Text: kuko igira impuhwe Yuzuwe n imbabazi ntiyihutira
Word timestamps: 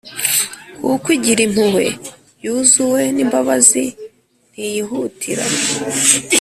kuko 0.85 1.07
igira 1.17 1.41
impuhwe 1.47 1.85
Yuzuwe 2.43 3.01
n 3.15 3.17
imbabazi 3.23 3.85
ntiyihutira 4.51 5.45